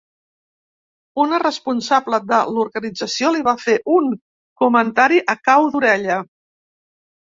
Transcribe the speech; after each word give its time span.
Una 1.25 1.39
responsable 1.43 2.21
de 2.33 2.41
l’organització 2.57 3.33
li 3.37 3.45
va 3.51 3.57
fer 3.69 3.79
un 4.01 4.13
comentari 4.67 5.25
a 5.39 5.41
cau 5.53 5.73
d’orella. 5.75 6.23